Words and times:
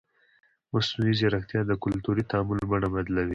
مصنوعي 0.73 1.13
ځیرکتیا 1.19 1.61
د 1.67 1.71
کلتوري 1.83 2.23
تعامل 2.31 2.59
بڼه 2.71 2.87
بدلوي. 2.93 3.29